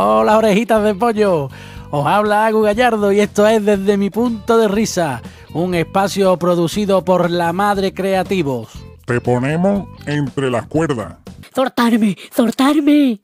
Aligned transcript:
Hola 0.00 0.38
orejitas 0.38 0.84
de 0.84 0.94
pollo. 0.94 1.50
Os 1.90 2.06
habla 2.06 2.46
Agu 2.46 2.62
Gallardo 2.62 3.10
y 3.10 3.18
esto 3.18 3.48
es 3.48 3.64
Desde 3.64 3.96
mi 3.96 4.10
punto 4.10 4.56
de 4.56 4.68
risa, 4.68 5.20
un 5.52 5.74
espacio 5.74 6.36
producido 6.38 7.04
por 7.04 7.28
La 7.28 7.52
Madre 7.52 7.92
Creativos. 7.92 8.68
Te 9.06 9.20
ponemos 9.20 9.88
entre 10.06 10.52
las 10.52 10.68
cuerdas. 10.68 11.16
¡Zortarme! 11.52 12.16
¡Zortarme! 12.32 13.18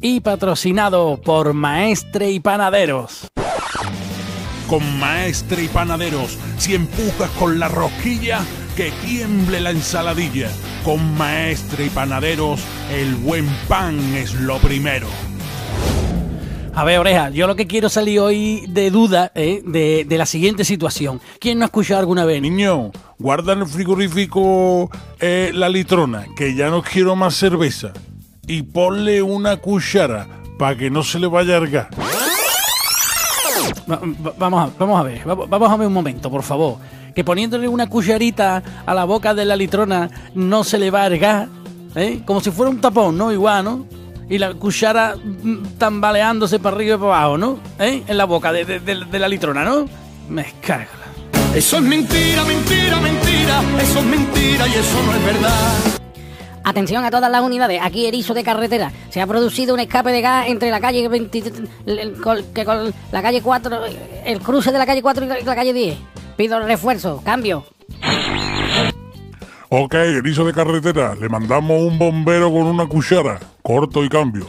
Y 0.00 0.20
patrocinado 0.20 1.20
por 1.22 1.52
Maestre 1.52 2.30
y 2.30 2.40
Panaderos. 2.40 3.28
Con 4.70 4.98
Maestre 4.98 5.64
y 5.64 5.68
Panaderos, 5.68 6.38
si 6.56 6.76
empujas 6.76 7.28
con 7.38 7.58
la 7.58 7.68
rosquilla, 7.68 8.40
que 8.74 8.90
tiemble 9.04 9.60
la 9.60 9.70
ensaladilla. 9.70 10.48
Con 10.82 11.14
Maestre 11.18 11.84
y 11.84 11.90
Panaderos, 11.90 12.58
el 12.90 13.16
buen 13.16 13.46
pan 13.68 13.98
es 14.14 14.32
lo 14.32 14.56
primero. 14.60 15.08
A 16.76 16.84
ver, 16.84 16.98
oreja, 16.98 17.30
yo 17.30 17.46
lo 17.46 17.56
que 17.56 17.66
quiero 17.66 17.88
salir 17.88 18.20
hoy 18.20 18.66
de 18.68 18.90
duda 18.90 19.32
eh, 19.34 19.62
de, 19.64 20.04
de, 20.06 20.18
la 20.18 20.26
siguiente 20.26 20.62
situación. 20.62 21.22
¿Quién 21.40 21.58
no 21.58 21.64
ha 21.64 21.68
escuchado 21.68 22.00
alguna 22.00 22.26
vez? 22.26 22.42
Niño, 22.42 22.90
guarda 23.18 23.54
en 23.54 23.60
el 23.60 23.66
frigorífico 23.66 24.90
eh, 25.18 25.52
la 25.54 25.70
litrona, 25.70 26.26
que 26.36 26.54
ya 26.54 26.68
no 26.68 26.82
quiero 26.82 27.16
más 27.16 27.34
cerveza. 27.34 27.94
Y 28.46 28.60
ponle 28.60 29.22
una 29.22 29.56
cuchara 29.56 30.28
para 30.58 30.76
que 30.76 30.90
no 30.90 31.02
se 31.02 31.18
le 31.18 31.28
vaya 31.28 31.54
a 31.54 31.56
argar. 31.56 31.88
Va, 33.90 33.96
va, 33.96 34.32
vamos, 34.36 34.70
a, 34.70 34.78
vamos 34.78 35.00
a 35.00 35.02
ver, 35.02 35.24
vamos 35.24 35.70
a 35.70 35.76
ver 35.78 35.86
un 35.86 35.94
momento, 35.94 36.30
por 36.30 36.42
favor. 36.42 36.76
Que 37.14 37.24
poniéndole 37.24 37.68
una 37.68 37.88
cucharita 37.88 38.62
a 38.84 38.92
la 38.92 39.04
boca 39.04 39.32
de 39.32 39.46
la 39.46 39.56
litrona 39.56 40.10
no 40.34 40.62
se 40.62 40.78
le 40.78 40.90
va 40.90 41.04
a 41.04 41.06
argar, 41.06 41.48
¿eh? 41.94 42.20
Como 42.26 42.42
si 42.42 42.50
fuera 42.50 42.68
un 42.70 42.82
tapón, 42.82 43.16
¿no? 43.16 43.32
Igual, 43.32 43.64
¿no? 43.64 43.95
Y 44.28 44.38
la 44.38 44.54
cuchara 44.54 45.16
tambaleándose 45.78 46.58
para 46.58 46.76
arriba 46.76 46.96
y 46.96 46.98
para 46.98 47.18
abajo, 47.18 47.38
¿no? 47.38 47.58
¿Eh? 47.78 48.02
En 48.06 48.16
la 48.16 48.24
boca 48.24 48.52
de, 48.52 48.64
de, 48.64 48.80
de, 48.80 49.04
de 49.04 49.18
la 49.18 49.28
litrona, 49.28 49.64
¿no? 49.64 49.88
Me 50.28 50.44
carga. 50.60 50.88
Eso 51.54 51.76
es 51.76 51.82
mentira, 51.82 52.44
mentira, 52.44 53.00
mentira. 53.00 53.62
Eso 53.80 53.98
es 54.00 54.04
mentira 54.04 54.68
y 54.68 54.72
eso 54.72 55.02
no 55.04 55.14
es 55.14 55.24
verdad. 55.24 55.96
Atención 56.64 57.04
a 57.04 57.10
todas 57.12 57.30
las 57.30 57.42
unidades. 57.42 57.80
Aquí 57.80 58.06
erizo 58.06 58.34
de 58.34 58.42
carretera. 58.42 58.90
Se 59.10 59.20
ha 59.20 59.26
producido 59.26 59.72
un 59.72 59.80
escape 59.80 60.10
de 60.10 60.20
gas 60.20 60.48
entre 60.48 60.70
la 60.70 60.80
calle 60.80 61.08
20, 61.08 61.42
el, 61.86 62.16
que 62.52 62.64
con 62.64 62.92
la 63.12 63.22
calle 63.22 63.40
4, 63.40 63.80
el 64.24 64.40
cruce 64.40 64.72
de 64.72 64.78
la 64.78 64.84
calle 64.84 65.00
4 65.00 65.24
y 65.24 65.44
la 65.44 65.54
calle 65.54 65.72
10. 65.72 65.96
Pido 66.36 66.58
refuerzo, 66.58 67.22
cambio. 67.24 67.64
Ok, 69.68 69.94
erizo 69.94 70.44
de 70.44 70.52
carretera, 70.52 71.14
le 71.14 71.28
mandamos 71.28 71.80
un 71.82 71.98
bombero 71.98 72.50
con 72.50 72.64
una 72.64 72.86
cuchara. 72.86 73.38
Corto 73.66 74.04
y 74.04 74.08
cambio. 74.08 74.46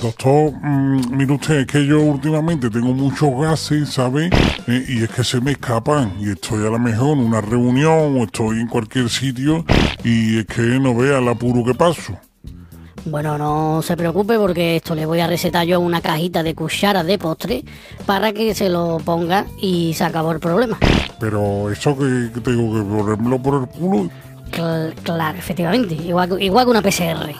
Doctor, 0.00 0.52
mmm, 0.52 1.14
mire 1.14 1.34
usted, 1.34 1.54
es 1.56 1.66
que 1.66 1.86
yo 1.86 2.00
últimamente 2.00 2.70
tengo 2.70 2.94
muchos 2.94 3.28
gases, 3.38 3.90
¿sabe? 3.90 4.30
Eh, 4.66 4.86
y 4.88 5.02
es 5.02 5.10
que 5.10 5.22
se 5.22 5.42
me 5.42 5.50
escapan. 5.50 6.14
Y 6.18 6.30
estoy 6.30 6.66
a 6.66 6.70
lo 6.70 6.78
mejor 6.78 7.18
en 7.18 7.24
una 7.24 7.42
reunión 7.42 8.18
o 8.18 8.24
estoy 8.24 8.60
en 8.60 8.68
cualquier 8.68 9.10
sitio 9.10 9.66
y 10.02 10.38
es 10.38 10.46
que 10.46 10.62
no 10.62 10.94
vea 10.94 11.18
el 11.18 11.28
apuro 11.28 11.62
que 11.62 11.74
paso. 11.74 12.18
Bueno, 13.04 13.36
no 13.36 13.82
se 13.82 13.94
preocupe 13.94 14.38
porque 14.38 14.76
esto 14.76 14.94
le 14.94 15.04
voy 15.04 15.20
a 15.20 15.26
recetar 15.26 15.66
yo 15.66 15.78
una 15.78 16.00
cajita 16.00 16.42
de 16.42 16.54
cucharas 16.54 17.04
de 17.04 17.18
postre 17.18 17.64
para 18.06 18.32
que 18.32 18.54
se 18.54 18.70
lo 18.70 18.96
ponga 19.04 19.44
y 19.60 19.92
se 19.92 20.04
acabó 20.04 20.32
el 20.32 20.40
problema. 20.40 20.78
Pero 21.20 21.70
eso 21.70 21.94
que, 21.98 22.30
que 22.32 22.40
tengo 22.40 22.72
que 22.72 22.82
ponérmelo 22.82 23.42
por 23.42 23.60
el 23.60 23.68
culo. 23.68 24.10
Cl 24.52 24.94
claro, 25.02 25.38
efectivamente, 25.38 25.94
igual, 25.94 26.40
igual 26.40 26.64
que 26.64 26.70
una 26.70 26.82
PCR. 26.82 27.34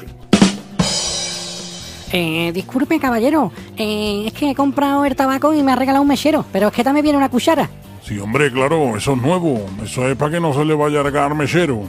Eh, 2.12 2.52
disculpe, 2.52 3.00
caballero, 3.00 3.50
eh, 3.76 4.24
es 4.26 4.32
que 4.32 4.50
he 4.50 4.54
comprado 4.54 5.04
el 5.04 5.16
tabaco 5.16 5.52
y 5.52 5.62
me 5.62 5.72
ha 5.72 5.76
regalado 5.76 6.02
un 6.02 6.08
mechero, 6.08 6.44
pero 6.52 6.68
es 6.68 6.72
que 6.74 6.84
también 6.84 7.02
viene 7.02 7.18
una 7.18 7.28
cuchara. 7.28 7.68
Sí, 8.04 8.18
hombre, 8.18 8.52
claro, 8.52 8.96
eso 8.96 9.14
es 9.14 9.22
nuevo. 9.22 9.66
Eso 9.82 10.06
es 10.06 10.16
para 10.16 10.32
que 10.32 10.40
no 10.40 10.52
se 10.52 10.64
le 10.64 10.74
vaya 10.74 11.00
a 11.00 11.02
regalar 11.02 11.34
mechero. 11.34 11.84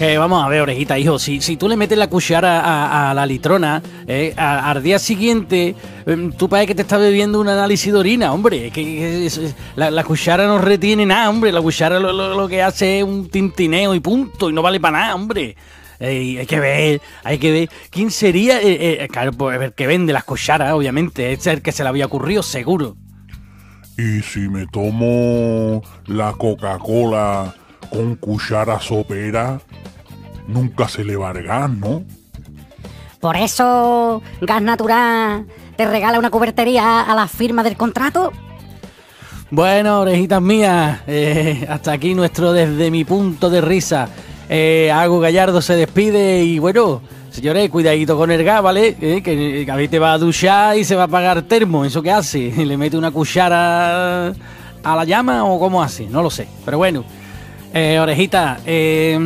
Que 0.00 0.16
vamos 0.16 0.42
a 0.42 0.48
ver, 0.48 0.62
orejita, 0.62 0.98
hijo, 0.98 1.18
si, 1.18 1.42
si 1.42 1.58
tú 1.58 1.68
le 1.68 1.76
metes 1.76 1.98
la 1.98 2.08
cuchara 2.08 3.10
a, 3.10 3.12
la 3.12 3.26
litrona, 3.26 3.82
eh, 4.06 4.32
al 4.34 4.82
día 4.82 4.98
siguiente, 4.98 5.74
eh, 6.06 6.30
tú 6.38 6.48
parece 6.48 6.68
que 6.68 6.74
te 6.74 6.80
estás 6.80 7.00
bebiendo 7.00 7.38
un 7.38 7.48
análisis 7.48 7.92
de 7.92 7.98
orina, 7.98 8.32
hombre. 8.32 8.70
Que, 8.70 8.82
que 8.82 9.26
es, 9.26 9.54
la, 9.76 10.02
cuchara 10.02 10.46
no 10.46 10.56
retiene 10.56 11.04
nada, 11.04 11.28
hombre. 11.28 11.52
La 11.52 11.60
cuchara 11.60 12.00
lo, 12.00 12.14
lo, 12.14 12.34
lo, 12.34 12.48
que 12.48 12.62
hace 12.62 13.00
es 13.00 13.04
un 13.04 13.28
tintineo 13.28 13.94
y 13.94 14.00
punto, 14.00 14.48
y 14.48 14.54
no 14.54 14.62
vale 14.62 14.80
para 14.80 15.00
nada, 15.00 15.14
hombre. 15.14 15.54
Eh, 15.98 16.36
hay 16.38 16.46
que 16.46 16.60
ver, 16.60 17.02
hay 17.22 17.36
que 17.36 17.52
ver. 17.52 17.70
¿Quién 17.90 18.10
sería? 18.10 18.58
Eh, 18.62 19.06
claro, 19.12 19.32
pues 19.32 19.60
el 19.60 19.74
que 19.74 19.86
vende 19.86 20.14
las 20.14 20.24
cucharas, 20.24 20.72
obviamente. 20.72 21.30
Es 21.30 21.46
el 21.46 21.60
que 21.60 21.72
se 21.72 21.82
le 21.82 21.90
había 21.90 22.06
ocurrido, 22.06 22.42
seguro. 22.42 22.96
¿Y 23.98 24.22
si 24.22 24.48
me 24.48 24.66
tomo 24.66 25.82
la 26.06 26.32
Coca-Cola 26.32 27.54
con 27.90 28.16
cuchara 28.16 28.80
sopera? 28.80 29.60
Nunca 30.50 30.88
se 30.88 31.04
le 31.04 31.16
va 31.16 31.30
el 31.30 31.42
gas, 31.44 31.70
¿no? 31.70 32.02
Por 33.20 33.36
eso 33.36 34.22
Gas 34.40 34.62
Natural 34.62 35.46
te 35.76 35.86
regala 35.86 36.18
una 36.18 36.30
cubertería 36.30 37.02
a 37.02 37.14
la 37.14 37.28
firma 37.28 37.62
del 37.62 37.76
contrato. 37.76 38.32
Bueno, 39.50 40.00
orejitas 40.00 40.40
mías, 40.40 41.00
eh, 41.06 41.66
hasta 41.68 41.92
aquí 41.92 42.14
nuestro 42.14 42.52
desde 42.52 42.90
mi 42.90 43.04
punto 43.04 43.50
de 43.50 43.60
risa. 43.60 44.08
Eh, 44.48 44.90
Agu 44.92 45.20
Gallardo 45.20 45.60
se 45.60 45.74
despide 45.76 46.42
y 46.44 46.58
bueno, 46.58 47.02
señores, 47.30 47.68
cuidadito 47.68 48.16
con 48.16 48.30
el 48.30 48.42
gas, 48.42 48.62
¿vale? 48.62 48.96
Eh, 49.00 49.22
que, 49.22 49.64
que 49.66 49.70
a 49.70 49.88
te 49.88 49.98
va 49.98 50.14
a 50.14 50.18
duchar 50.18 50.78
y 50.78 50.84
se 50.84 50.96
va 50.96 51.04
a 51.04 51.08
pagar 51.08 51.42
termo, 51.42 51.84
¿eso 51.84 52.02
qué 52.02 52.10
hace? 52.10 52.52
¿Le 52.64 52.76
mete 52.76 52.96
una 52.96 53.10
cuchara 53.10 54.28
a 54.28 54.96
la 54.96 55.04
llama 55.04 55.44
o 55.44 55.58
cómo 55.58 55.82
hace? 55.82 56.06
No 56.06 56.22
lo 56.22 56.30
sé, 56.30 56.48
pero 56.64 56.78
bueno. 56.78 57.04
Eh, 57.72 58.00
orejita, 58.00 58.58
eh, 58.66 59.16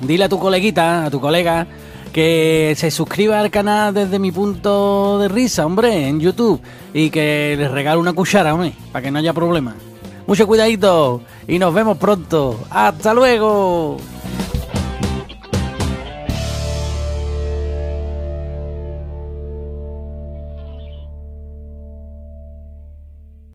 dile 0.00 0.24
a 0.24 0.28
tu 0.28 0.38
coleguita, 0.38 1.06
a 1.06 1.10
tu 1.10 1.20
colega, 1.20 1.66
que 2.12 2.74
se 2.76 2.90
suscriba 2.90 3.40
al 3.40 3.50
canal 3.50 3.92
desde 3.92 4.20
mi 4.20 4.30
punto 4.30 5.18
de 5.18 5.28
risa, 5.28 5.66
hombre, 5.66 6.06
en 6.06 6.20
YouTube, 6.20 6.60
y 6.94 7.10
que 7.10 7.56
les 7.58 7.70
regale 7.70 8.00
una 8.00 8.12
cuchara, 8.12 8.54
hombre, 8.54 8.74
para 8.92 9.02
que 9.02 9.10
no 9.10 9.18
haya 9.18 9.32
problema. 9.32 9.74
Mucho 10.26 10.46
cuidadito 10.46 11.22
y 11.48 11.58
nos 11.58 11.74
vemos 11.74 11.98
pronto. 11.98 12.60
¡Hasta 12.70 13.12
luego! 13.12 13.96